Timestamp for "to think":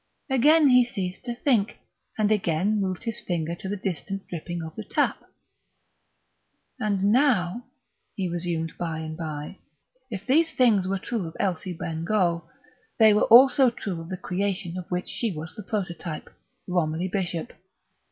1.25-1.77